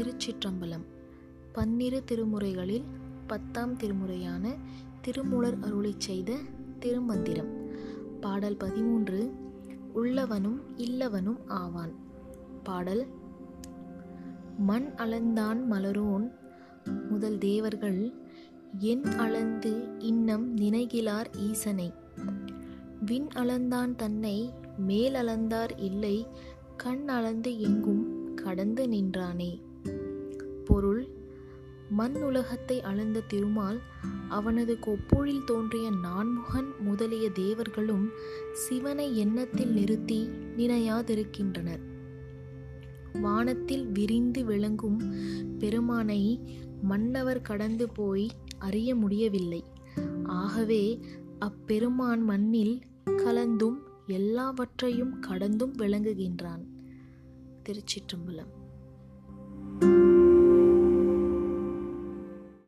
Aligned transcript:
திருச்சிற்றம்பலம். 0.00 0.84
பன்னிரு 1.52 2.04
திருமுறைகளில் 2.12 2.84
பத்தாம் 3.26 3.76
திருமுறையான 3.76 4.54
திருமூலர் 5.00 5.58
அருளை 5.60 5.94
செய்த 5.98 6.36
திருமந்திரம். 6.78 7.50
பாடல் 8.20 8.56
பதிமூன்று 8.56 9.32
உள்ளவனும் 9.94 10.60
இல்லவனும் 10.76 11.38
ஆவான் 11.46 11.94
பாடல் 12.62 13.06
மண் 14.58 14.92
அளந்தான் 14.96 15.64
மலரோன் 15.70 16.30
முதல் 17.10 17.38
தேவர்கள் 17.38 18.12
என் 18.78 19.04
அளந்து 19.04 19.96
இன்னம் 19.98 20.56
நினைகிலார் 20.56 21.36
ஈசனை. 21.36 21.92
விண் 23.04 23.28
அளந்தான் 23.34 23.94
தன்னை 23.94 24.50
மேல் 24.76 25.14
அளந்தார் 25.14 25.70
இல்லை 25.76 26.26
கண் 26.76 27.08
அளந்து 27.08 27.60
எங்கும் 27.60 28.34
கடந்து 28.34 28.88
நின்றானே. 28.88 29.60
மண் 32.00 32.22
உலகத்தை 32.22 32.82
அளந்த 32.82 33.20
திருமால் 33.20 33.80
அவனது 34.28 34.78
கொப்பூழில் 34.80 35.44
தோன்றிய 35.44 35.90
நான்முகன் 35.90 36.68
முதலிய 36.80 37.30
தேவர்களும் 37.30 38.08
சிவனை 38.52 39.06
எண்ணத்தில் 39.18 39.72
நிறுத்தி 39.72 40.28
நினையாதிருக்கின்றனர். 40.56 41.82
வானத்தில் 43.20 43.86
விரிந்து 43.86 44.44
விளங்கும் 44.44 44.98
பெருமானை 45.58 46.22
மன்னவர் 46.90 47.42
கடந்து 47.42 47.88
போய் 47.88 48.30
அறிய 48.58 48.94
முடியவில்லை. 48.94 49.64
ஆகவே 50.24 51.00
அப்பெருமான் 51.38 52.22
மண்ணில் 52.22 52.82
கலந்தும் 53.16 53.82
எல்லாவற்றையும் 54.06 55.20
கடந்தும் 55.20 55.76
விளங்குகின்றான். 55.76 56.64
திருச்சிற்றம்பலம். 57.68 58.58